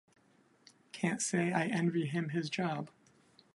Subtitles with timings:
[0.93, 2.89] Can't say I envy him his job.